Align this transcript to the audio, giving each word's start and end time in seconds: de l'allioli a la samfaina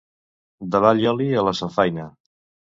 de 0.75 0.81
l'allioli 0.85 1.29
a 1.35 1.45
la 1.51 1.55
samfaina 1.63 2.11